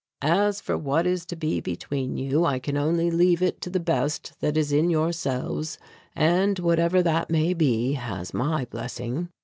[0.23, 3.79] As for what is to be between you, I can only leave it to the
[3.79, 5.77] best that is in yourselves,
[6.15, 9.29] and whatever that may be has my blessing."